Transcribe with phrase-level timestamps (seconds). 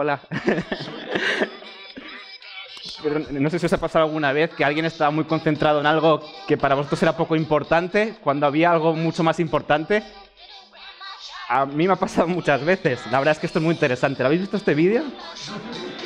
[0.00, 0.20] Hola.
[3.30, 6.20] No sé si os ha pasado alguna vez que alguien estaba muy concentrado en algo
[6.48, 10.02] que para vosotros era poco importante, cuando había algo mucho más importante.
[11.48, 13.00] A mí me ha pasado muchas veces.
[13.12, 14.22] La verdad es que esto es muy interesante.
[14.22, 15.02] ¿Lo habéis visto este vídeo?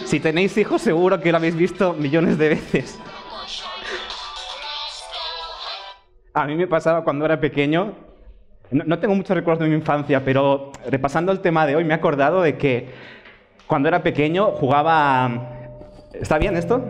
[0.05, 2.99] Si tenéis hijos, seguro que lo habéis visto millones de veces.
[6.35, 7.95] A mí me pasaba cuando era pequeño.
[8.71, 11.95] No, no tengo muchos recuerdos de mi infancia, pero repasando el tema de hoy, me
[11.95, 13.22] he acordado de que
[13.67, 15.53] cuando era pequeño jugaba
[16.13, 16.83] ¿Está bien esto?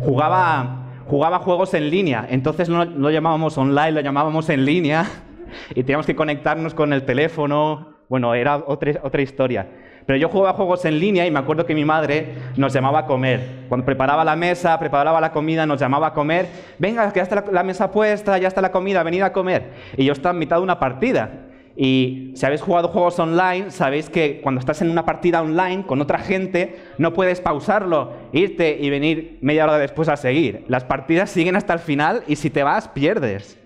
[0.00, 5.06] Jugaba, jugaba juegos en línea, entonces no lo llamábamos online, lo llamábamos en línea
[5.70, 7.94] y teníamos que conectarnos con el teléfono.
[8.08, 9.66] Bueno, era otra, otra historia.
[10.04, 13.06] Pero yo jugaba juegos en línea y me acuerdo que mi madre nos llamaba a
[13.06, 13.64] comer.
[13.68, 16.48] Cuando preparaba la mesa, preparaba la comida, nos llamaba a comer.
[16.78, 19.70] Venga, que ya está la, la mesa puesta, ya está la comida, venid a comer.
[19.96, 21.30] Y yo estaba en mitad de una partida.
[21.76, 26.00] Y si habéis jugado juegos online, sabéis que cuando estás en una partida online con
[26.00, 30.64] otra gente, no puedes pausarlo, irte y venir media hora después a seguir.
[30.68, 33.58] Las partidas siguen hasta el final y si te vas, pierdes.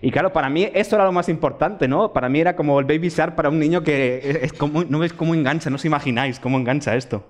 [0.00, 2.12] Y claro, para mí eso era lo más importante, ¿no?
[2.12, 5.12] Para mí era como el baby shark para un niño que es como, no veis
[5.12, 7.24] cómo engancha, no os imagináis cómo engancha esto.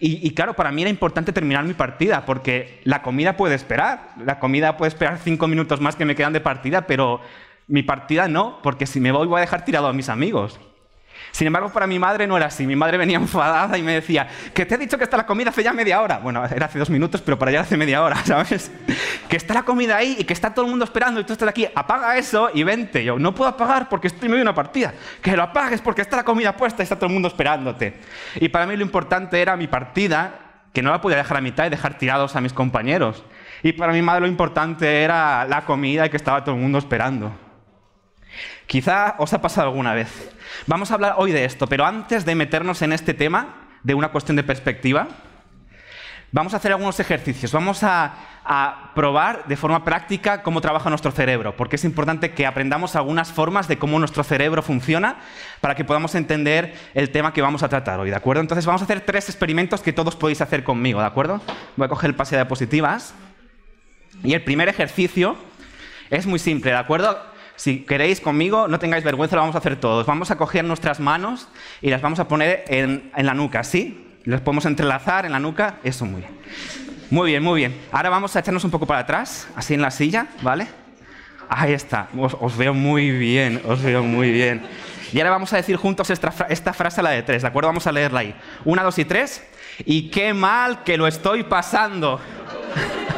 [0.00, 4.10] Y, y, claro, para mí era importante terminar mi partida, porque la comida puede esperar.
[4.24, 7.20] La comida puede esperar cinco minutos más que me quedan de partida, pero
[7.66, 10.58] mi partida no, porque si me voy voy a dejar tirado a mis amigos.
[11.34, 12.64] Sin embargo, para mi madre no era así.
[12.64, 15.50] Mi madre venía enfadada y me decía, que te he dicho que está la comida
[15.50, 16.18] hace ya media hora.
[16.18, 18.70] Bueno, era hace dos minutos, pero para allá hace media hora, ¿sabes?
[19.28, 21.48] Que está la comida ahí y que está todo el mundo esperando y tú estás
[21.48, 23.04] aquí, apaga eso y vente.
[23.04, 24.94] Yo, no puedo apagar porque estoy en medio de una partida.
[25.20, 28.00] Que lo apagues porque está la comida puesta y está todo el mundo esperándote.
[28.36, 30.34] Y para mí lo importante era mi partida,
[30.72, 33.24] que no la podía dejar a mitad y dejar tirados a mis compañeros.
[33.64, 36.78] Y para mi madre lo importante era la comida y que estaba todo el mundo
[36.78, 37.43] esperando.
[38.66, 40.08] Quizá os ha pasado alguna vez.
[40.66, 44.08] Vamos a hablar hoy de esto, pero antes de meternos en este tema, de una
[44.08, 45.08] cuestión de perspectiva,
[46.32, 47.52] vamos a hacer algunos ejercicios.
[47.52, 48.30] Vamos a,
[48.94, 53.68] probar de forma práctica cómo trabaja nuestro cerebro, porque es importante que aprendamos algunas formas
[53.68, 55.16] de cómo nuestro cerebro funciona
[55.62, 58.42] para que podamos entender el tema que vamos a tratar hoy, ¿de acuerdo?
[58.42, 61.40] Entonces vamos a hacer tres experimentos que todos podéis hacer conmigo, ¿de acuerdo?
[61.76, 63.14] Voy a coger el pase de diapositivas.
[64.22, 65.38] Y el primer ejercicio
[66.10, 67.18] es muy simple, ¿de acuerdo?
[67.56, 70.06] Si queréis conmigo, no tengáis vergüenza, lo vamos a hacer todos.
[70.06, 71.48] Vamos a coger nuestras manos
[71.80, 74.04] y las vamos a poner en, en la nuca, ¿sí?
[74.24, 76.32] Las podemos entrelazar en la nuca, eso muy bien.
[77.10, 77.80] Muy bien, muy bien.
[77.92, 80.66] Ahora vamos a echarnos un poco para atrás, así en la silla, ¿vale?
[81.48, 84.62] Ahí está, os, veo muy bien, os veo muy bien.
[85.12, 87.68] Y ahora vamos a decir juntos esta, esta frase, la de tres, ¿de acuerdo?
[87.68, 88.34] Vamos a leerla ahí.
[88.64, 89.46] Una, dos y tres.
[89.84, 92.20] Y qué mal que lo estoy pasando.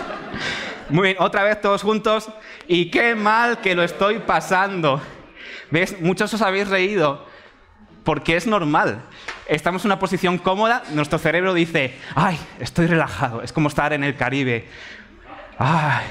[0.91, 2.29] Muy bien, otra vez todos juntos.
[2.69, 5.01] Y qué mal que lo estoy pasando.
[5.71, 6.01] ¿Ves?
[6.01, 7.27] Muchos os habéis reído
[8.05, 9.03] porque es normal.
[9.49, 14.05] Estamos en una posición cómoda, nuestro cerebro dice, ay, estoy relajado, es como estar en
[14.05, 14.69] el Caribe.
[15.59, 16.07] Ay.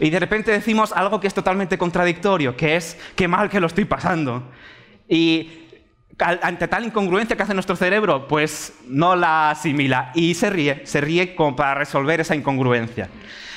[0.00, 3.68] Y de repente decimos algo que es totalmente contradictorio, que es, qué mal que lo
[3.68, 4.50] estoy pasando.
[5.08, 5.65] Y
[6.18, 11.00] ante tal incongruencia que hace nuestro cerebro, pues no la asimila y se ríe, se
[11.00, 13.08] ríe como para resolver esa incongruencia.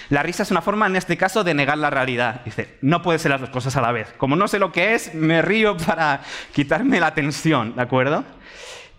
[0.09, 2.41] La risa es una forma, en este caso, de negar la realidad.
[2.43, 4.11] Dice, no puede ser las dos cosas a la vez.
[4.17, 6.21] Como no sé lo que es, me río para
[6.51, 8.25] quitarme la tensión, ¿de acuerdo?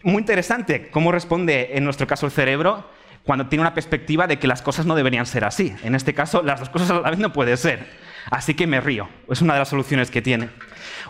[0.05, 2.87] Muy interesante cómo responde, en nuestro caso, el cerebro
[3.25, 5.75] cuando tiene una perspectiva de que las cosas no deberían ser así.
[5.83, 7.87] En este caso, las dos cosas a la vez no puede ser.
[8.31, 9.09] Así que me río.
[9.29, 10.49] Es una de las soluciones que tiene.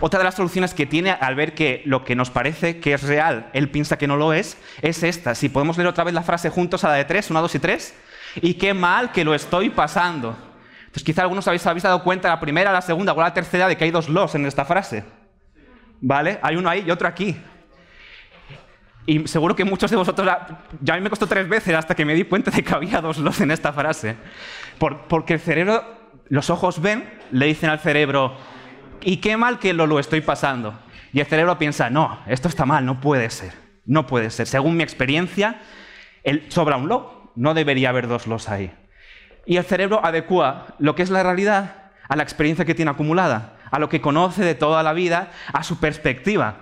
[0.01, 3.03] Otra de las soluciones que tiene al ver que lo que nos parece que es
[3.03, 5.35] real, él piensa que no lo es, es esta.
[5.35, 7.59] Si podemos leer otra vez la frase juntos a la de tres, una, dos y
[7.59, 7.95] tres
[8.37, 10.37] y qué mal que lo estoy pasando.
[10.81, 13.77] Entonces quizá algunos habéis, habéis dado cuenta la primera, la segunda o la tercera de
[13.77, 15.05] que hay dos los en esta frase.
[16.01, 16.39] ¿Vale?
[16.43, 17.37] Hay uno ahí y otro aquí.
[19.07, 20.29] Y seguro que muchos de vosotros,
[20.81, 23.01] ya a mí me costó tres veces hasta que me di cuenta de que había
[23.01, 24.17] dos los en esta frase.
[24.79, 25.85] Por, porque el cerebro,
[26.29, 28.37] los ojos ven, le dicen al cerebro,
[29.03, 30.79] y qué mal que lo, lo estoy pasando.
[31.13, 33.53] Y el cerebro piensa, no, esto está mal, no puede ser,
[33.85, 34.47] no puede ser.
[34.47, 35.61] Según mi experiencia,
[36.23, 38.73] el, sobra un lo, no debería haber dos los ahí.
[39.47, 43.57] Y el cerebro adecua lo que es la realidad a la experiencia que tiene acumulada,
[43.71, 46.57] a lo que conoce de toda la vida, a su perspectiva.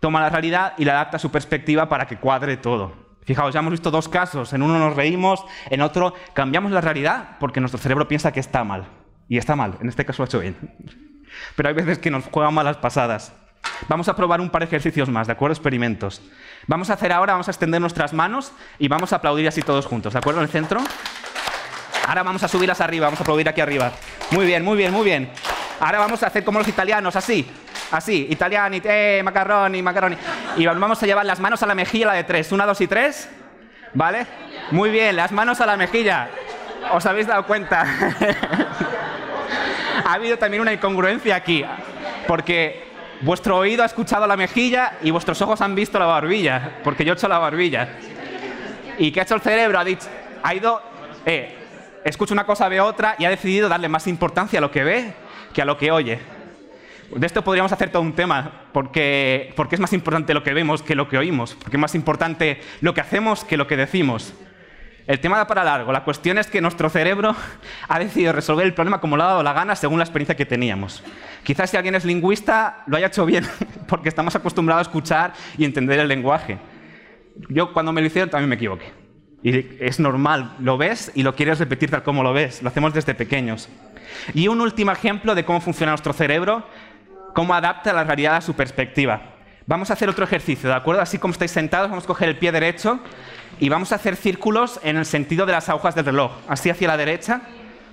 [0.00, 2.92] Toma la realidad y la adapta a su perspectiva para que cuadre todo.
[3.24, 4.52] Fijaos, ya hemos visto dos casos.
[4.52, 8.62] En uno nos reímos, en otro cambiamos la realidad porque nuestro cerebro piensa que está
[8.62, 8.84] mal.
[9.26, 10.56] Y está mal, en este caso lo ha hecho bien.
[11.56, 13.32] Pero hay veces que nos juegan malas pasadas.
[13.88, 15.52] Vamos a probar un par de ejercicios más, ¿de acuerdo?
[15.52, 16.22] Experimentos.
[16.66, 19.86] Vamos a hacer ahora, vamos a extender nuestras manos y vamos a aplaudir así todos
[19.86, 20.40] juntos, ¿de acuerdo?
[20.40, 20.80] En el centro.
[22.06, 23.92] Ahora vamos a subirlas arriba, vamos a aplaudir aquí arriba.
[24.30, 25.30] Muy bien, muy bien, muy bien.
[25.80, 27.46] Ahora vamos a hacer como los italianos, así.
[27.90, 30.16] Así, italiani, eh, macarroni, macarroni.
[30.56, 32.52] Y vamos a llevar las manos a la mejilla, la de tres.
[32.52, 33.28] Una, dos y tres.
[33.92, 34.26] ¿Vale?
[34.70, 36.28] Muy bien, las manos a la mejilla.
[36.92, 37.86] ¿Os habéis dado cuenta?
[40.04, 41.64] ha habido también una incongruencia aquí.
[42.26, 42.84] Porque
[43.22, 46.78] vuestro oído ha escuchado la mejilla y vuestros ojos han visto la barbilla.
[46.84, 47.88] Porque yo he hecho la barbilla.
[48.98, 49.78] ¿Y qué ha hecho el cerebro?
[49.78, 50.06] Ha dicho,
[50.42, 50.80] ha ido,
[51.26, 51.56] eh,
[52.04, 55.12] escucha una cosa, ve otra y ha decidido darle más importancia a lo que ve
[55.52, 56.20] que a lo que oye.
[57.14, 60.82] De esto podríamos hacer todo un tema, porque, porque es más importante lo que vemos
[60.82, 64.34] que lo que oímos, porque es más importante lo que hacemos que lo que decimos.
[65.06, 65.92] El tema da para largo.
[65.92, 67.36] La cuestión es que nuestro cerebro
[67.88, 70.46] ha decidido resolver el problema como le ha dado la gana según la experiencia que
[70.46, 71.02] teníamos.
[71.42, 73.44] Quizás si alguien es lingüista lo haya hecho bien,
[73.88, 76.58] porque estamos acostumbrados a escuchar y entender el lenguaje.
[77.50, 78.92] Yo cuando me lo hicieron también me equivoqué.
[79.42, 82.62] Y es normal, lo ves y lo quieres repetir tal como lo ves.
[82.62, 83.68] Lo hacemos desde pequeños.
[84.32, 86.66] Y un último ejemplo de cómo funciona nuestro cerebro,
[87.34, 89.34] cómo adapta la realidad a su perspectiva.
[89.66, 91.02] Vamos a hacer otro ejercicio, ¿de acuerdo?
[91.02, 93.00] Así como estáis sentados, vamos a coger el pie derecho
[93.60, 96.32] y vamos a hacer círculos en el sentido de las agujas del reloj.
[96.48, 97.42] Así hacia la derecha,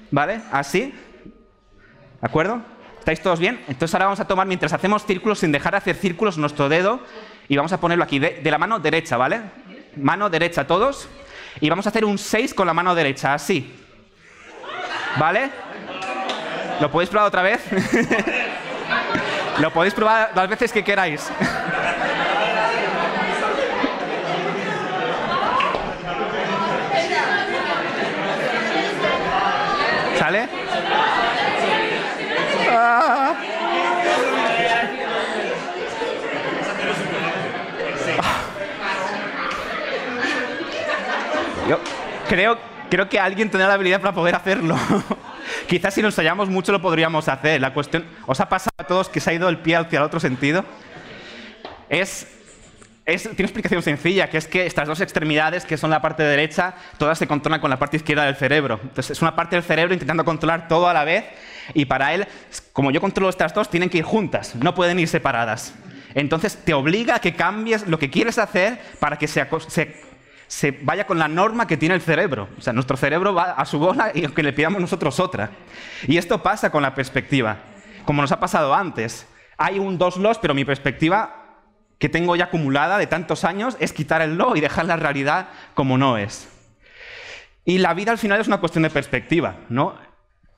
[0.10, 0.42] ¿vale?
[0.52, 0.94] Así.
[2.22, 2.62] ¿De acuerdo?
[3.00, 3.60] ¿Estáis todos bien?
[3.68, 7.02] Entonces ahora vamos a tomar, mientras hacemos círculos, sin dejar de hacer círculos, nuestro dedo
[7.48, 9.42] y vamos a ponerlo aquí, de, la mano derecha, ¿vale?
[9.98, 11.10] Mano derecha todos.
[11.60, 13.76] Y vamos a hacer un 6 con la mano derecha, así.
[15.18, 15.50] ¿Vale?
[16.80, 17.62] ¿Lo podéis probar otra vez?
[19.60, 21.22] Lo podéis probar las veces que queráis.
[30.18, 30.48] ¿Sale?
[32.70, 33.36] Ah.
[41.68, 41.80] Yo
[42.32, 42.58] creo,
[42.90, 44.78] creo que alguien tendrá la habilidad para poder hacerlo.
[45.68, 47.60] Quizás si nos ensayamos mucho lo podríamos hacer.
[47.60, 50.06] La cuestión, ¿os ha pasado a todos que se ha ido el pie hacia el
[50.06, 50.64] otro sentido?
[51.90, 52.28] Es
[53.04, 56.24] es, tiene una explicación sencilla, que es que estas dos extremidades, que son la parte
[56.24, 58.80] derecha, todas se controlan con la parte izquierda del cerebro.
[58.82, 61.26] Entonces es una parte del cerebro intentando controlar todo a la vez
[61.74, 62.28] y para él,
[62.72, 65.74] como yo controlo estas dos, tienen que ir juntas, no pueden ir separadas.
[66.14, 70.11] Entonces te obliga a que cambies lo que quieres hacer para que se, se
[70.82, 72.50] vaya con la norma que tiene el cerebro.
[72.58, 75.52] O sea, nuestro cerebro va a su bola y aunque le pidamos nosotros otra.
[76.08, 77.58] Y esto pasa con la perspectiva.
[78.06, 79.28] Como nos ha pasado antes.
[79.58, 81.42] Hay un dos los, pero mi perspectiva
[82.00, 85.50] que tengo ya acumulada de tantos años es quitar el lo y dejar la realidad
[85.76, 86.50] como no es.
[87.64, 89.96] Y la vida al final es una cuestión de perspectiva, ¿no?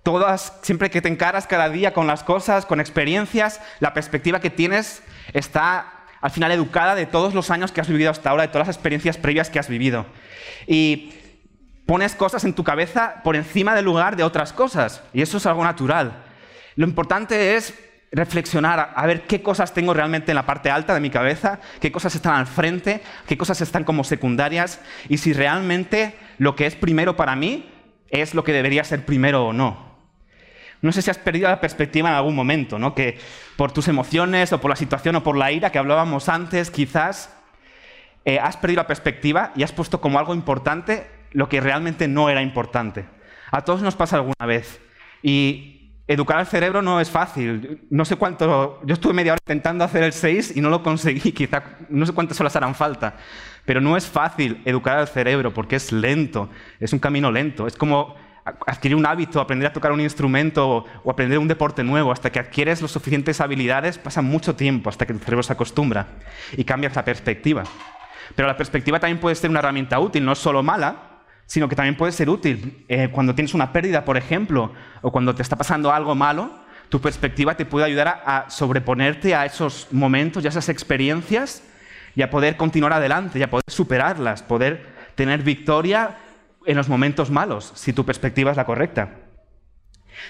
[0.04, 4.50] Todas, siempre que te encaras cada día con las cosas, con experiencias, la perspectiva que
[4.50, 5.04] tienes
[5.34, 5.93] está
[6.24, 8.78] al final educada de todos los años que has vivido hasta ahora, de todas las
[8.78, 10.06] experiencias previas que has vivido.
[10.68, 11.14] Y
[11.86, 15.46] pones cosas en tu cabeza por encima del lugar de otras cosas, y eso es
[15.46, 16.24] algo natural.
[16.78, 17.74] Lo importante es
[18.14, 21.92] reflexionar a ver qué cosas tengo realmente en la parte alta de mi cabeza, qué
[21.92, 24.80] cosas están al frente, qué cosas están como secundarias
[25.10, 27.70] y si realmente lo que es primero para mí
[28.10, 29.93] es lo que debería ser primero o no.
[30.84, 32.94] No sé si has perdido la perspectiva en algún momento, ¿no?
[32.94, 33.18] que
[33.58, 37.36] por tus emociones o por la situación o por la ira que hablábamos antes, quizás
[38.26, 42.30] eh, has perdido la perspectiva y has puesto como algo importante lo que realmente no
[42.30, 43.06] era importante.
[43.50, 44.80] A todos nos pasa alguna vez.
[45.24, 47.88] Y Educar al cerebro no es fácil.
[47.90, 48.82] No sé cuánto.
[48.84, 51.32] Yo estuve media hora intentando hacer el 6 y no lo conseguí.
[51.34, 53.16] Quizá no sé cuántas horas harán falta.
[53.64, 56.50] Pero no es fácil educar al cerebro porque es lento.
[56.82, 57.68] Es un camino lento.
[57.68, 62.12] Es como adquirir un hábito, aprender a tocar un instrumento o aprender un deporte nuevo.
[62.12, 66.08] Hasta que adquieres las suficientes habilidades pasa mucho tiempo hasta que el cerebro se acostumbra
[66.58, 67.64] y cambias la perspectiva.
[68.36, 71.14] Pero la perspectiva también puede ser una herramienta útil, no solo mala,
[71.46, 72.86] sino que también puede ser útil.
[72.88, 77.02] Eh, cuando tienes una pérdida, por ejemplo, o cuando te está pasando algo malo, tu
[77.02, 81.64] perspectiva te puede ayudar a, sobreponerte a esos momentos y a esas experiencias
[82.16, 84.86] y a poder continuar adelante, y a poder superarlas, poder
[85.16, 86.18] tener victoria
[86.66, 89.20] en los momentos malos, si tu perspectiva es la correcta.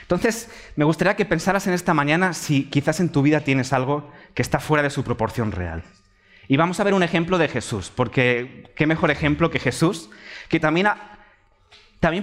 [0.01, 4.11] Entonces, me gustaría que pensaras en esta mañana si quizás en tu vida tienes algo
[4.33, 5.83] que está fuera de su proporción real.
[6.47, 10.09] Y vamos a ver un ejemplo de Jesús, porque qué mejor ejemplo que Jesús,
[10.49, 10.87] que también,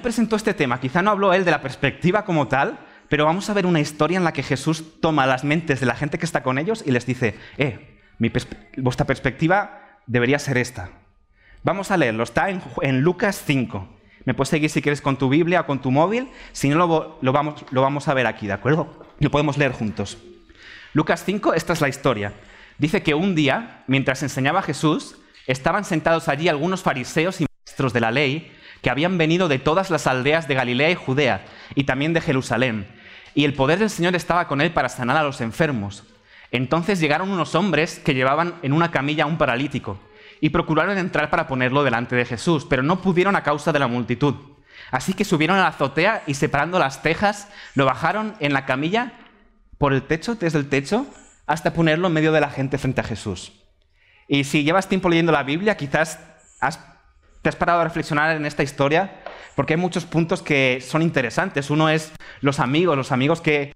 [0.02, 0.80] presentó este tema.
[0.80, 4.18] Quizá no habló él de la perspectiva como tal, pero vamos a ver una historia
[4.18, 6.90] en la que Jesús toma las mentes de la gente que está con ellos y
[6.90, 7.98] les dice, eh,
[8.76, 10.90] vuestra perspectiva debería ser esta.
[11.62, 13.99] Vamos a leerlo, está en, Lucas 5.
[14.24, 17.18] Me puedes seguir si quieres con tu Biblia o con tu móvil, si no lo,
[17.20, 19.06] lo, vamos, lo vamos a ver aquí, ¿de acuerdo?
[19.18, 20.18] Lo podemos leer juntos.
[20.92, 22.32] Lucas 5, esta es la historia.
[22.78, 28.00] Dice que un día, mientras enseñaba Jesús, estaban sentados allí algunos fariseos y maestros de
[28.00, 32.12] la ley que habían venido de todas las aldeas de Galilea y Judea y también
[32.12, 32.88] de Jerusalén.
[33.34, 36.04] Y el poder del Señor estaba con él para sanar a los enfermos.
[36.50, 40.00] Entonces llegaron unos hombres que llevaban en una camilla a un paralítico
[40.40, 43.86] y procuraron entrar para ponerlo delante de Jesús, pero no pudieron a causa de la
[43.86, 44.34] multitud.
[44.90, 49.12] Así que subieron a la azotea y separando las tejas, lo bajaron en la camilla
[49.78, 51.06] por el techo, desde el techo,
[51.46, 53.52] hasta ponerlo en medio de la gente frente a Jesús.
[54.28, 56.18] Y si llevas tiempo leyendo la Biblia, quizás
[57.42, 59.22] te has parado a reflexionar en esta historia,
[59.56, 61.70] porque hay muchos puntos que son interesantes.
[61.70, 63.72] Uno es los amigos, los amigos que,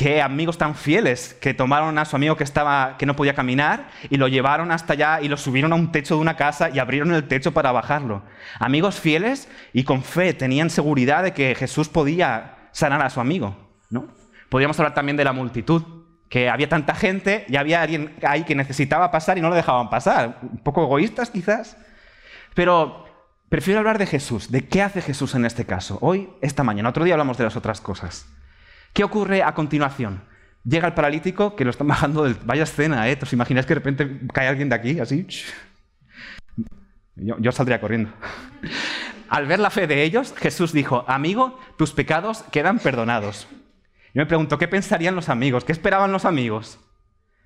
[0.00, 3.90] Qué amigos tan fieles que tomaron a su amigo que estaba que no podía caminar
[4.08, 6.78] y lo llevaron hasta allá y lo subieron a un techo de una casa y
[6.78, 8.22] abrieron el techo para bajarlo.
[8.58, 13.54] Amigos fieles y con fe tenían seguridad de que Jesús podía sanar a su amigo,
[13.90, 14.06] ¿no?
[14.48, 15.82] Podríamos hablar también de la multitud,
[16.30, 19.90] que había tanta gente y había alguien ahí que necesitaba pasar y no lo dejaban
[19.90, 21.76] pasar, un poco egoístas quizás.
[22.54, 23.04] Pero
[23.50, 25.98] prefiero hablar de Jesús, de qué hace Jesús en este caso.
[26.00, 28.26] Hoy, esta mañana, otro día hablamos de las otras cosas.
[28.92, 30.22] ¿Qué ocurre a continuación?
[30.64, 32.34] Llega el paralítico que lo están bajando del...
[32.44, 33.18] Vaya escena, ¿eh?
[33.20, 35.26] ¿Os imagináis que de repente cae alguien de aquí, así?
[37.16, 38.12] Yo, yo saldría corriendo.
[39.28, 43.46] Al ver la fe de ellos, Jesús dijo, amigo, tus pecados quedan perdonados.
[44.12, 45.64] Yo me pregunto, ¿qué pensarían los amigos?
[45.64, 46.80] ¿Qué esperaban los amigos?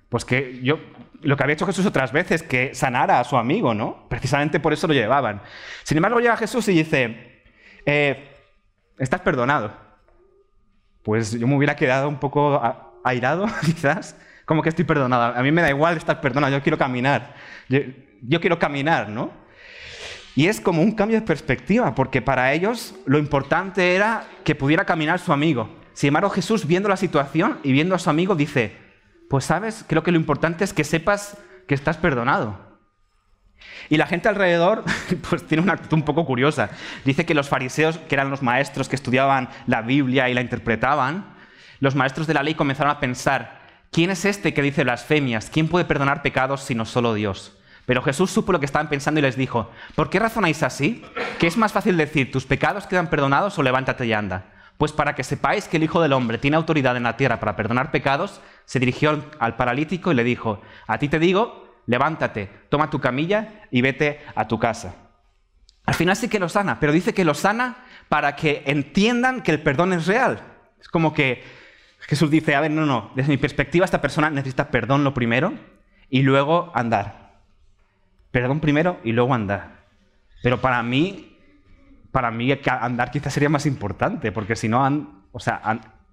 [0.09, 0.79] Pues que yo,
[1.21, 4.07] lo que había hecho Jesús otras veces, que sanara a su amigo, ¿no?
[4.09, 5.41] Precisamente por eso lo llevaban.
[5.83, 7.43] Sin embargo, llega Jesús y dice,
[7.85, 8.31] eh,
[8.97, 9.84] estás perdonado
[11.05, 12.59] pues yo me hubiera quedado un poco
[13.03, 15.37] airado, quizás, como que estoy perdonado.
[15.37, 17.35] A mí me da igual estar perdonado, yo quiero caminar.
[17.69, 19.31] Yo, quiero caminar, ¿no?
[20.35, 24.83] Y es como un cambio de perspectiva, porque para ellos lo importante era que pudiera
[24.83, 25.69] caminar su amigo.
[25.93, 28.75] Sin embargo, Jesús, viendo la situación y viendo a su amigo, dice,
[29.29, 32.64] pues sabes, creo que lo importante es que sepas que estás perdonado.
[33.89, 34.83] Y la gente alrededor
[35.29, 36.69] pues tiene una actitud un poco curiosa.
[37.03, 41.35] Dice que los fariseos, que eran los maestros que estudiaban la Biblia y la interpretaban,
[41.79, 45.49] los maestros de la ley comenzaron a pensar, ¿quién es este que dice blasfemias?
[45.49, 47.57] ¿Quién puede perdonar pecados sino solo Dios?
[47.85, 51.03] Pero Jesús supo lo que estaban pensando y les dijo, ¿por qué razonáis así?
[51.39, 54.45] ¿Que es más fácil decir, tus pecados quedan perdonados o levántate y anda?
[54.77, 57.55] Pues para que sepáis que el Hijo del Hombre tiene autoridad en la tierra para
[57.55, 62.89] perdonar pecados, se dirigió al paralítico y le dijo, a ti te digo levántate, toma
[62.89, 64.95] tu camilla y vete a tu casa.
[65.85, 67.77] Al final sí que lo sana, pero dice que lo sana
[68.09, 70.41] para que entiendan que el perdón es real.
[70.79, 71.43] Es como que
[71.99, 75.53] Jesús dice, a ver, no, no, desde mi perspectiva esta persona necesita perdón lo primero
[76.09, 77.33] y luego andar.
[78.31, 79.85] Perdón primero y luego andar.
[80.43, 81.37] Pero para mí,
[82.11, 85.61] para mí andar quizás sería más importante, porque si no, o sea,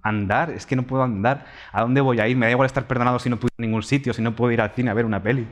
[0.02, 1.47] andar, es que no puedo andar.
[1.73, 2.37] ¿A dónde voy a ir?
[2.37, 4.52] Me da igual estar perdonado si no puedo ir a ningún sitio, si no puedo
[4.52, 5.47] ir al cine a ver una peli.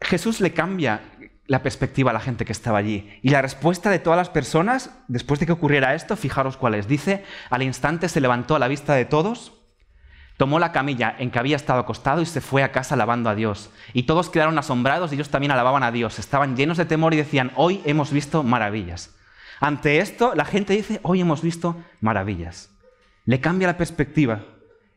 [0.00, 1.02] Jesús le cambia
[1.46, 3.10] la perspectiva a la gente que estaba allí.
[3.22, 6.86] Y la respuesta de todas las personas, después de que ocurriera esto, fijaros cuál es.
[6.86, 9.54] Dice, al instante se levantó a la vista de todos,
[10.36, 13.34] tomó la camilla en que había estado acostado y se fue a casa alabando a
[13.34, 13.70] Dios.
[13.94, 16.18] Y todos quedaron asombrados y ellos también alababan a Dios.
[16.18, 19.17] Estaban llenos de temor y decían, hoy hemos visto maravillas.
[19.60, 22.70] Ante esto, la gente dice, hoy hemos visto maravillas.
[23.24, 24.44] Le cambia la perspectiva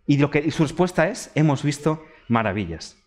[0.05, 2.97] y, lo que, su respuesta es, hemos visto maravillas.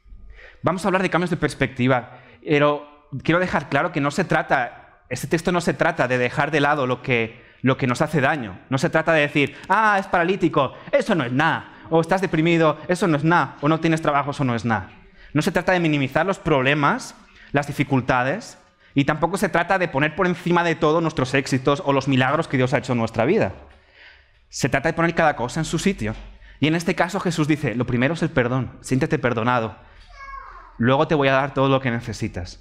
[0.62, 5.02] Vamos a hablar de cambios de perspectiva, pero quiero dejar claro que no se trata,
[5.08, 8.20] este texto no se trata de dejar de lado lo que, lo que nos hace
[8.20, 8.58] daño.
[8.70, 11.72] No se trata de decir, ah, es paralítico, eso no es nada.
[11.90, 13.56] O estás deprimido, eso no es nada.
[13.60, 14.90] O no tienes trabajo, eso no es nada.
[15.32, 17.14] No se trata de minimizar los problemas,
[17.52, 18.58] las dificultades,
[18.94, 22.46] y tampoco se trata de poner por encima de todo nuestros éxitos o los milagros
[22.46, 23.52] que Dios ha hecho en nuestra vida.
[24.48, 26.14] Se trata de poner cada cosa en su sitio.
[26.60, 29.76] Y en este caso Jesús dice, lo primero es el perdón, siéntete perdonado.
[30.78, 32.60] Luego te voy a dar todo lo que necesitas.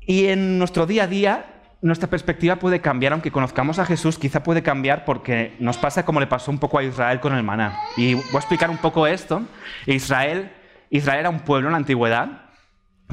[0.00, 1.46] Y en nuestro día a día,
[1.80, 6.20] nuestra perspectiva puede cambiar, aunque conozcamos a Jesús, quizá puede cambiar porque nos pasa como
[6.20, 7.78] le pasó un poco a Israel con el maná.
[7.96, 9.42] Y voy a explicar un poco esto.
[9.86, 10.52] Israel,
[10.90, 12.47] Israel era un pueblo en la antigüedad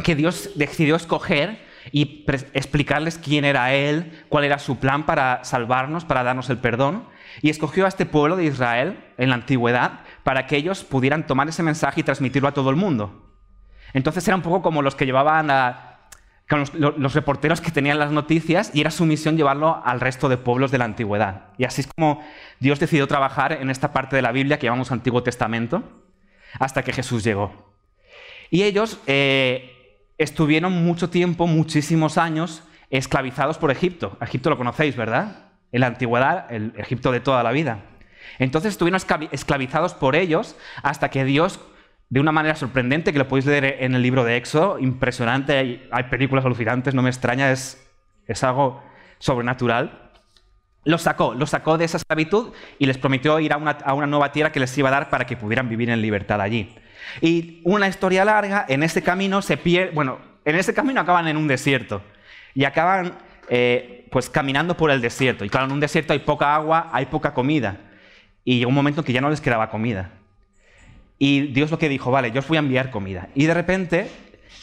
[0.04, 6.06] que Dios decidió escoger y explicarles quién era Él, cuál era su plan para salvarnos,
[6.06, 7.06] para darnos el perdón.
[7.42, 11.48] Y escogió a este pueblo de Israel en la antigüedad para que ellos pudieran tomar
[11.50, 13.34] ese mensaje y transmitirlo a todo el mundo.
[13.94, 15.96] Entonces era un poco como los que llevaban a
[16.50, 20.72] los, reporteros que tenían las noticias y era su misión llevarlo al resto de pueblos
[20.72, 21.48] de la antigüedad.
[21.58, 22.22] Y así es como
[22.60, 25.84] Dios decidió trabajar en esta parte de la Biblia que llamamos Antiguo Testamento
[26.60, 27.74] hasta que Jesús llegó.
[28.52, 29.75] Y ellos eh,
[30.18, 34.18] estuvieron mucho tiempo, muchísimos años, esclavizados por Egipto.
[34.22, 35.50] Egipto lo conocéis, ¿verdad?
[35.72, 37.84] En la antigüedad, el Egipto de toda la vida.
[38.40, 39.00] Entonces estuvieron
[39.32, 41.60] esclavizados por ellos hasta que Dios,
[42.10, 46.04] de una manera sorprendente, que lo podéis leer en el libro de Éxodo, impresionante, hay,
[46.04, 47.86] películas alucinantes, no me extraña, es,
[48.28, 48.84] es algo
[49.20, 50.12] sobrenatural.
[50.84, 54.08] los sacó, los sacó de esa esclavitud y les prometió ir a una, a una,
[54.08, 56.76] nueva tierra que les iba a dar para que pudieran vivir en libertad allí.
[57.22, 61.38] Y una historia larga, en ese camino se pierde, bueno, en ese camino acaban en
[61.38, 62.02] un desierto
[62.54, 63.18] y acaban
[63.50, 65.46] eh, pues caminando por el desierto.
[65.46, 67.78] Y claro, en un desierto hay poca agua, hay poca comida.
[68.44, 70.12] Y llegó un momento en que ya no les quedaba comida.
[71.18, 73.30] Y Dios lo que dijo, vale, yo os voy a enviar comida.
[73.34, 74.10] Y de repente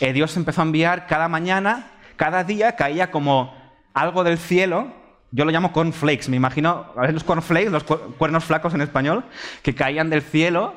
[0.01, 3.55] eh, Dios empezó a enviar cada mañana, cada día caía como
[3.95, 8.45] algo del cielo yo lo llamo cornflakes, me imagino, a veces los cornflakes, los cuernos
[8.45, 9.25] flacos en español,
[9.63, 10.75] que caían del cielo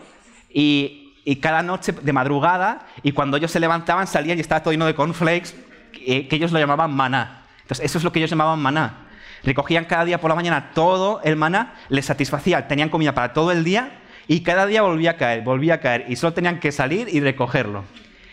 [1.25, 4.85] y, cada noche de madrugada, y cuando ellos se levantaban salían y estaba todo lleno
[4.85, 5.55] de cornflakes,
[5.91, 7.43] que, que ellos lo llamaban maná.
[7.61, 9.07] Entonces, eso es lo que ellos llamaban maná.
[9.43, 13.51] Recogían cada día por la mañana todo el maná, les satisfacía, tenían comida para todo
[13.51, 16.71] el día, y cada día volvía a caer, volvía a caer, y solo tenían que
[16.71, 17.83] salir y recogerlo.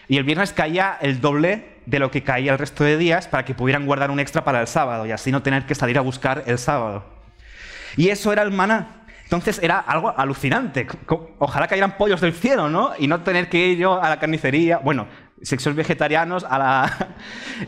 [0.09, 3.45] Y el viernes caía el doble de lo que caía el resto de días para
[3.45, 6.01] que pudieran guardar un extra para el sábado y así no tener que salir a
[6.01, 7.05] buscar el sábado.
[7.97, 9.02] Y eso era el maná.
[9.33, 10.87] Entonces era algo alucinante.
[11.39, 12.93] Ojalá cayeran pollos del cielo, ¿no?
[12.99, 14.77] Y no tener que ir yo a la carnicería.
[14.77, 15.07] Bueno,
[15.41, 17.09] sexos vegetarianos, a, la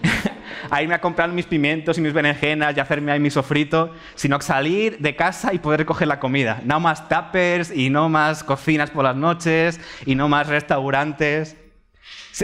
[0.70, 4.38] a irme a comprar mis pimientos y mis berenjenas y hacerme ahí mi sofrito, sino
[4.42, 6.60] salir de casa y poder recoger la comida.
[6.64, 11.56] No más tuppers y no más cocinas por las noches y no más restaurantes.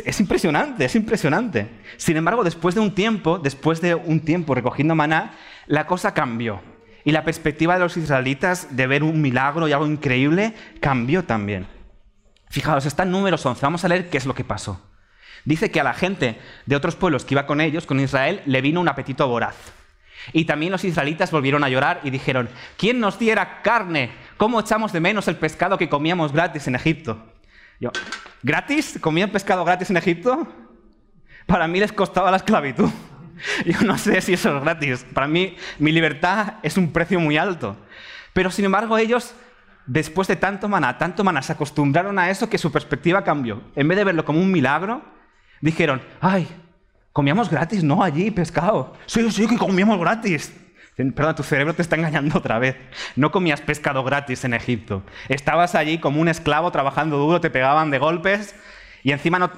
[0.02, 1.68] Es impresionante, es impresionante.
[1.98, 5.32] Sin embargo, después de un tiempo, después de un tiempo recogiendo maná,
[5.66, 6.69] la cosa cambió.
[7.04, 11.66] Y la perspectiva de los israelitas de ver un milagro y algo increíble cambió también.
[12.50, 13.60] Fijaos, está en números 11.
[13.62, 14.84] Vamos a leer qué es lo que pasó.
[15.44, 18.60] Dice que a la gente de otros pueblos que iba con ellos, con Israel, le
[18.60, 19.56] vino un apetito voraz.
[20.32, 24.10] Y también los israelitas volvieron a llorar y dijeron, ¿quién nos diera carne?
[24.36, 27.24] ¿Cómo echamos de menos el pescado que comíamos gratis en Egipto?
[27.80, 27.90] Yo,
[28.42, 28.98] ¿gratis?
[29.00, 30.46] ¿Comían pescado gratis en Egipto?
[31.46, 32.90] Para mí les costaba la esclavitud.
[33.64, 35.06] Yo no sé si eso es gratis.
[35.14, 37.76] Para mí, mi libertad es un precio muy alto.
[38.32, 39.34] Pero sin embargo, ellos,
[39.86, 43.62] después de tanto maná, tanto maná, se acostumbraron a eso que su perspectiva cambió.
[43.74, 45.02] En vez de verlo como un milagro,
[45.60, 46.48] dijeron, ay,
[47.12, 48.02] comíamos gratis, ¿no?
[48.02, 48.94] Allí, pescado.
[49.06, 50.54] Sí, sí, que comíamos gratis.
[51.14, 52.76] Perdón, tu cerebro te está engañando otra vez.
[53.16, 55.02] No comías pescado gratis en Egipto.
[55.28, 58.54] Estabas allí como un esclavo trabajando duro, te pegaban de golpes
[59.02, 59.50] y encima no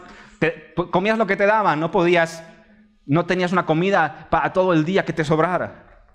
[0.90, 2.44] comías lo que te daban, no podías,
[3.06, 6.06] no tenías una comida para todo el día que te sobrara.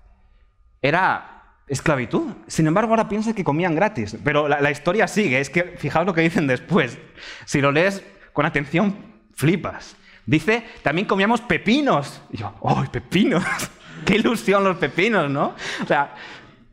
[0.80, 2.32] Era esclavitud.
[2.46, 4.16] Sin embargo, ahora piensas que comían gratis.
[4.24, 5.40] Pero la, historia sigue.
[5.40, 6.98] Es que fijaos lo que dicen después.
[7.44, 8.96] Si lo lees con atención,
[9.34, 9.96] flipas.
[10.26, 12.22] Dice, también comíamos pepinos.
[12.30, 13.44] Y yo, ¡ay, pepinos!
[14.04, 15.54] Qué ilusión los pepinos, ¿no?
[15.82, 16.14] O sea,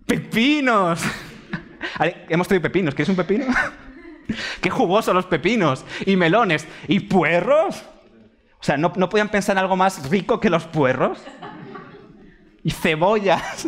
[0.06, 1.02] pepinos.
[2.30, 2.94] Hemos traído pepinos.
[2.96, 3.46] ¿Qué es un pepino?
[4.62, 5.86] Qué jugosos los pepinos.
[6.06, 6.68] Y melones.
[6.88, 7.84] ¿Y puerros?
[8.66, 11.20] O sea, ¿no, ¿no podían pensar en algo más rico que los puerros?
[12.64, 13.68] Y cebollas.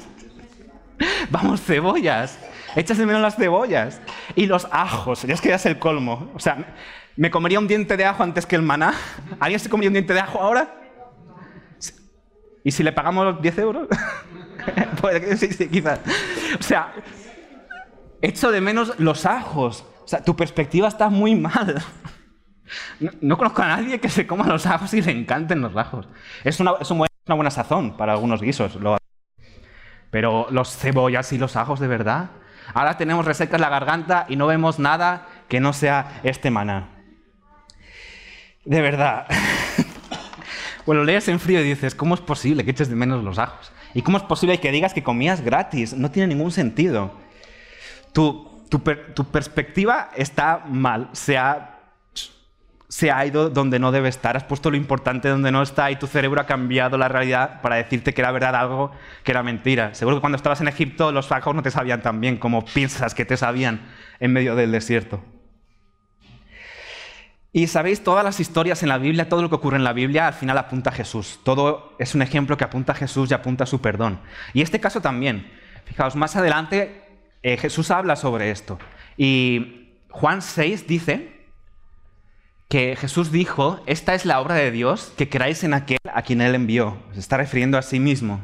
[1.30, 2.40] Vamos, cebollas.
[2.76, 4.02] Echas de menos las cebollas.
[4.36, 5.22] Y los ajos.
[5.22, 6.32] Ya es que ya es el colmo.
[6.34, 6.74] O sea,
[7.16, 8.96] ¿me comería un diente de ajo antes que el maná?
[9.40, 10.74] ¿Alguien se comería un diente de ajo ahora?
[12.64, 13.88] ¿Y si le pagamos 10 euros?
[15.00, 16.00] Que sí, sí, quizás.
[16.60, 16.92] O sea,
[18.20, 19.86] echo de menos los ajos.
[20.04, 21.84] O sea, tu perspectiva está muy mal.
[23.22, 26.08] No, conozco a nadie que se coma los ajos y le encanten los ajos.
[26.44, 26.74] Es una,
[27.28, 28.78] buena sazón para algunos guisos.
[30.12, 32.32] Pero los cebollas y los ajos, de verdad.
[32.74, 36.90] Ahora tenemos resecas la garganta y no vemos nada que no sea este maná.
[38.66, 39.28] De verdad.
[40.88, 43.74] Bueno, lees en frío y dices, ¿cómo es posible que eches de menos los ajos?
[43.94, 45.94] ¿Y cómo es posible que digas que comías gratis?
[45.94, 47.12] No tiene ningún sentido.
[48.14, 48.70] Tu,
[49.32, 51.77] perspectiva está mal, se ha,
[52.90, 55.98] se ha ido donde no debe estar, has puesto lo importante donde no está y
[55.98, 58.92] tu cerebro ha cambiado la realidad para decirte que era verdad algo
[59.24, 59.94] que era mentira.
[59.94, 63.14] Seguro que cuando estabas en Egipto los ajos no te sabían tan bien como piensas
[63.14, 63.82] que te sabían
[64.20, 65.22] en medio del desierto.
[67.52, 70.28] Y sabéis, todas las historias en la Biblia, todo lo que ocurre en la Biblia,
[70.28, 71.40] al final apunta a Jesús.
[71.44, 74.20] Todo es un ejemplo que apunta a Jesús y apunta a su perdón.
[74.54, 75.50] Y este caso también.
[75.86, 77.02] Fijaos, más adelante
[77.42, 78.78] eh, Jesús habla sobre esto.
[79.18, 81.37] Y Juan 6 dice
[82.68, 86.42] que Jesús dijo, esta es la obra de Dios, que creáis en aquel a quien
[86.42, 86.98] Él envió.
[87.14, 88.44] Se está refiriendo a sí mismo.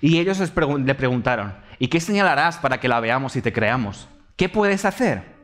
[0.00, 4.08] Y ellos le preguntaron, ¿y qué señalarás para que la veamos y te creamos?
[4.36, 5.34] ¿Qué puedes hacer?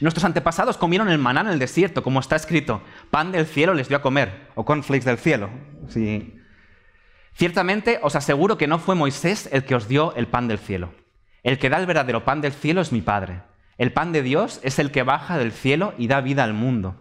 [0.00, 2.82] Nuestros antepasados comieron el maná en el desierto, como está escrito.
[3.10, 5.50] Pan del cielo les dio a comer, o cornflakes del cielo.
[5.88, 6.38] Sí.
[7.32, 10.94] Ciertamente os aseguro que no fue Moisés el que os dio el pan del cielo.
[11.42, 13.40] El que da el verdadero pan del cielo es mi Padre.
[13.78, 16.96] El pan de Dios es el que baja del cielo y da vida al mundo.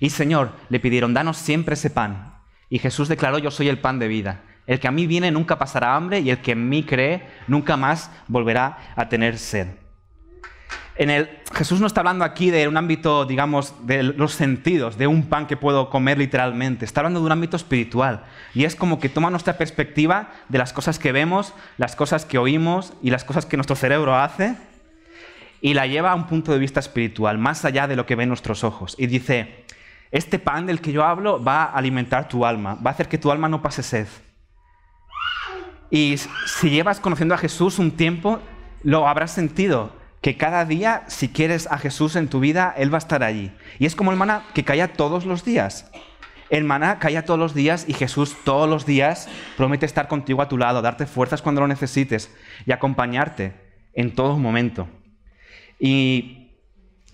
[0.00, 2.34] Y Señor, le pidieron, danos siempre ese pan.
[2.68, 4.42] Y Jesús declaró, yo soy el pan de vida.
[4.66, 7.76] El que a mí viene nunca pasará hambre y el que en mí cree nunca
[7.76, 9.68] más volverá a tener sed.
[10.96, 15.06] En el, Jesús no está hablando aquí de un ámbito, digamos, de los sentidos, de
[15.06, 16.84] un pan que puedo comer literalmente.
[16.84, 18.24] Está hablando de un ámbito espiritual.
[18.54, 22.36] Y es como que toma nuestra perspectiva de las cosas que vemos, las cosas que
[22.36, 24.56] oímos y las cosas que nuestro cerebro hace
[25.60, 28.28] y la lleva a un punto de vista espiritual, más allá de lo que ven
[28.28, 28.94] nuestros ojos.
[28.98, 29.64] Y dice,
[30.10, 33.18] este pan del que yo hablo va a alimentar tu alma, va a hacer que
[33.18, 34.06] tu alma no pase sed.
[35.90, 38.40] Y si llevas conociendo a Jesús un tiempo,
[38.82, 42.98] lo habrás sentido, que cada día, si quieres a Jesús en tu vida, Él va
[42.98, 43.52] a estar allí.
[43.78, 45.90] Y es como el maná que caía todos los días.
[46.50, 50.48] El maná caía todos los días y Jesús todos los días promete estar contigo a
[50.48, 52.34] tu lado, darte fuerzas cuando lo necesites
[52.66, 53.54] y acompañarte
[53.94, 54.88] en todo momento.
[55.80, 56.52] Y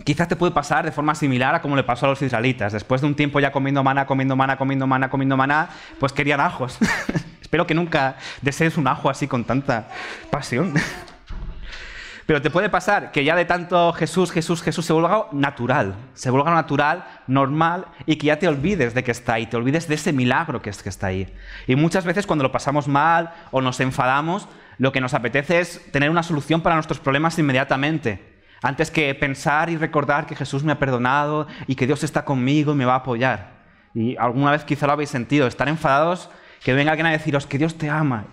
[0.04, 2.72] quizás te puede pasar de forma similar a como le pasó a los israelitas.
[2.72, 6.40] Después de un tiempo ya comiendo maná, comiendo maná, comiendo maná, comiendo maná, pues querían
[6.40, 6.76] ajos.
[7.40, 9.88] Espero que nunca desees un ajo así con tanta
[10.30, 10.74] pasión.
[12.26, 16.28] Pero te puede pasar que ya de tanto Jesús, Jesús, Jesús se vuelva natural, se
[16.28, 19.94] vuelva natural, normal y que ya te olvides de que está ahí, te olvides de
[19.94, 21.32] ese milagro que, es, que está ahí.
[21.68, 24.48] Y muchas veces cuando lo pasamos mal o nos enfadamos,
[24.78, 28.35] lo que nos apetece es tener una solución para nuestros problemas inmediatamente.
[28.62, 32.72] Antes que pensar y recordar que Jesús me ha perdonado y que Dios está conmigo
[32.72, 33.56] y me va a apoyar.
[33.94, 36.30] Y alguna vez quizá lo habéis sentido, estar enfadados
[36.62, 38.26] que venga alguien a deciros que Dios te ama.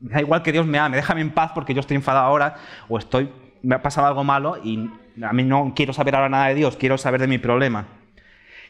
[0.00, 2.56] me da igual que Dios me ame, déjame en paz porque yo estoy enfadado ahora
[2.88, 4.90] o estoy, me ha pasado algo malo y
[5.22, 7.86] a mí no quiero saber ahora nada de Dios, quiero saber de mi problema.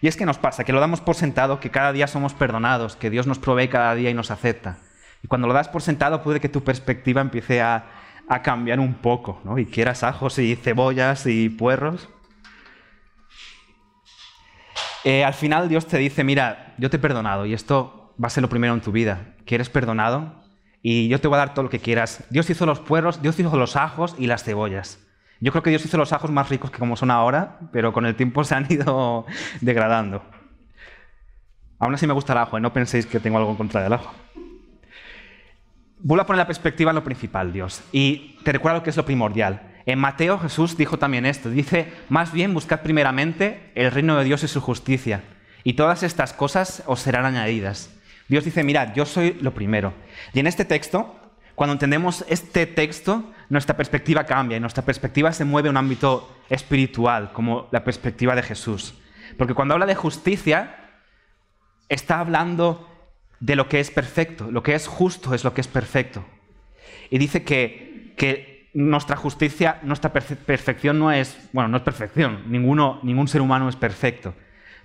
[0.00, 2.96] Y es que nos pasa, que lo damos por sentado, que cada día somos perdonados,
[2.96, 4.78] que Dios nos provee cada día y nos acepta.
[5.22, 7.86] Y cuando lo das por sentado puede que tu perspectiva empiece a,
[8.28, 9.58] a cambiar un poco, ¿no?
[9.58, 12.08] Y quieras ajos y cebollas y puerros.
[15.04, 18.30] Eh, al final Dios te dice, mira, yo te he perdonado y esto va a
[18.30, 20.42] ser lo primero en tu vida, que eres perdonado
[20.82, 22.24] y yo te voy a dar todo lo que quieras.
[22.30, 24.98] Dios hizo los puerros, Dios hizo los ajos y las cebollas.
[25.40, 28.06] Yo creo que Dios hizo los ajos más ricos que como son ahora, pero con
[28.06, 29.26] el tiempo se han ido
[29.60, 30.22] degradando.
[31.78, 32.60] Aún así me gusta el ajo, ¿eh?
[32.60, 34.12] no penséis que tengo algo en contra del ajo.
[35.98, 38.96] Vuelvo a poner la perspectiva en lo principal, Dios, y te recuerdo lo que es
[38.96, 39.74] lo primordial.
[39.86, 44.42] En Mateo Jesús dijo también esto, dice, más bien buscad primeramente el reino de Dios
[44.42, 45.22] y su justicia,
[45.64, 47.90] y todas estas cosas os serán añadidas.
[48.28, 49.94] Dios dice, mirad, yo soy lo primero.
[50.34, 51.18] Y en este texto,
[51.54, 56.36] cuando entendemos este texto, nuestra perspectiva cambia y nuestra perspectiva se mueve a un ámbito
[56.50, 58.94] espiritual, como la perspectiva de Jesús.
[59.38, 60.76] Porque cuando habla de justicia,
[61.88, 62.88] está hablando
[63.40, 64.50] de lo que es perfecto.
[64.50, 66.24] Lo que es justo es lo que es perfecto.
[67.10, 72.44] Y dice que, que nuestra justicia, nuestra perfección no es, bueno, no es perfección.
[72.48, 74.34] Ninguno, ningún ser humano es perfecto.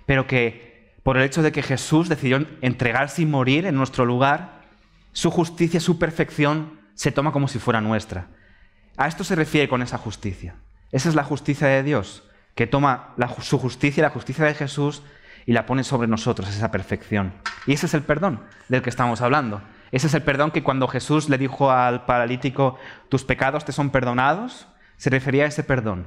[0.06, 4.62] Pero que por el hecho de que Jesús decidió entregarse y morir en nuestro lugar,
[5.12, 8.28] su justicia, su perfección se toma como si fuera nuestra.
[8.96, 10.54] A esto se refiere con esa justicia.
[10.90, 12.22] Esa es la justicia de Dios,
[12.54, 15.02] que toma su justicia, la justicia de Jesús,
[15.46, 17.32] y la pone sobre nosotros, esa perfección.
[17.66, 19.62] Y ese es el perdón del que estamos hablando.
[19.90, 22.78] Ese es el perdón que cuando Jesús le dijo al paralítico,
[23.08, 26.06] tus pecados te son perdonados, se refería a ese perdón.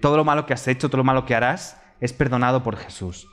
[0.00, 3.28] Todo lo malo que has hecho, todo lo malo que harás, es perdonado por Jesús.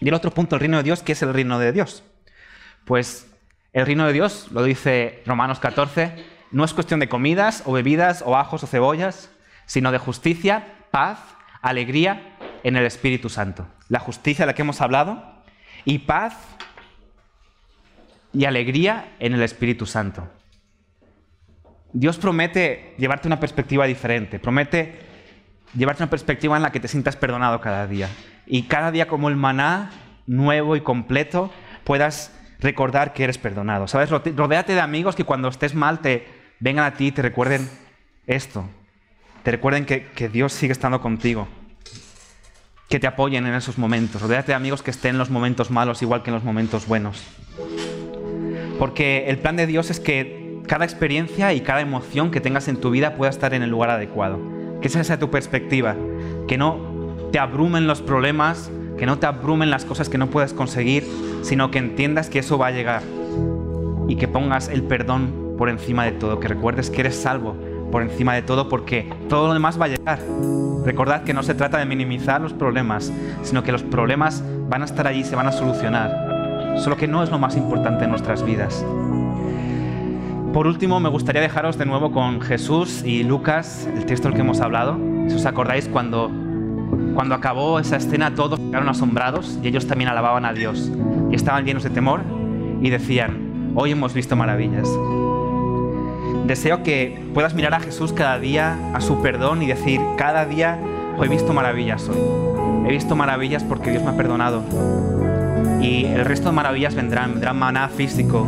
[0.00, 2.04] Y el otro punto, el reino de Dios, ¿qué es el reino de Dios?
[2.84, 3.26] Pues
[3.72, 8.22] el reino de Dios, lo dice Romanos 14, no es cuestión de comidas o bebidas
[8.24, 9.30] o ajos o cebollas,
[9.66, 11.18] sino de justicia, paz,
[11.60, 12.33] alegría
[12.64, 13.68] en el Espíritu Santo.
[13.88, 15.22] La justicia de la que hemos hablado
[15.84, 16.34] y paz
[18.32, 20.28] y alegría en el Espíritu Santo.
[21.92, 24.98] Dios promete llevarte una perspectiva diferente, promete
[25.76, 28.08] llevarte una perspectiva en la que te sientas perdonado cada día,
[28.46, 29.90] y cada día como el maná
[30.26, 31.52] nuevo y completo
[31.84, 33.86] puedas recordar que eres perdonado.
[33.86, 34.10] ¿Sabes?
[34.10, 36.26] Rodéate de amigos que cuando estés mal te
[36.58, 37.68] vengan a ti y te recuerden
[38.26, 38.68] esto.
[39.42, 41.46] Te recuerden que, que Dios sigue estando contigo.
[42.88, 44.22] Que te apoyen en esos momentos.
[44.22, 47.22] Rodéate de amigos que estén en los momentos malos igual que en los momentos buenos.
[48.78, 52.76] Porque el plan de Dios es que cada experiencia y cada emoción que tengas en
[52.76, 54.38] tu vida pueda estar en el lugar adecuado.
[54.80, 55.96] Que esa sea tu perspectiva.
[56.46, 60.52] Que no te abrumen los problemas, que no te abrumen las cosas que no puedes
[60.52, 61.04] conseguir,
[61.42, 63.02] sino que entiendas que eso va a llegar
[64.08, 67.56] y que pongas el perdón por encima de todo, que recuerdes que eres salvo
[67.94, 70.18] por encima de todo porque todo lo demás va a llegar.
[70.84, 73.12] Recordad que no se trata de minimizar los problemas,
[73.44, 76.74] sino que los problemas van a estar allí y se van a solucionar.
[76.76, 78.84] Solo que no es lo más importante en nuestras vidas.
[80.52, 84.40] Por último, me gustaría dejaros de nuevo con Jesús y Lucas, el texto del que
[84.40, 84.98] hemos hablado.
[85.28, 86.32] Si os acordáis cuando
[87.14, 90.90] cuando acabó esa escena todos quedaron asombrados y ellos también alababan a Dios
[91.30, 92.22] y estaban llenos de temor
[92.82, 94.88] y decían, Hoy hemos visto maravillas.
[96.44, 100.78] Deseo que puedas mirar a Jesús cada día, a su perdón y decir, cada día
[101.22, 102.18] he visto maravillas hoy.
[102.86, 104.62] He visto maravillas porque Dios me ha perdonado.
[105.80, 108.46] Y el resto de maravillas vendrán, vendrán maná físico.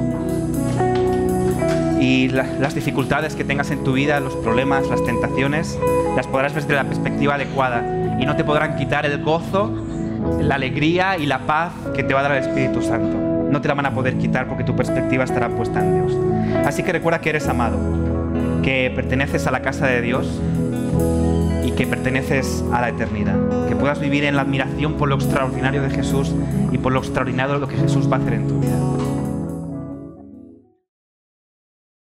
[1.99, 5.79] Y las dificultades que tengas en tu vida, los problemas, las tentaciones,
[6.15, 8.19] las podrás ver desde la perspectiva adecuada.
[8.21, 9.73] Y no te podrán quitar el gozo,
[10.41, 13.26] la alegría y la paz que te va a dar el Espíritu Santo.
[13.51, 16.19] No te la van a poder quitar porque tu perspectiva estará puesta en Dios.
[16.67, 17.79] Así que recuerda que eres amado,
[18.63, 20.41] que perteneces a la casa de Dios
[21.65, 23.37] y que perteneces a la eternidad.
[23.69, 26.35] Que puedas vivir en la admiración por lo extraordinario de Jesús
[26.73, 29.06] y por lo extraordinario de lo que Jesús va a hacer en tu vida.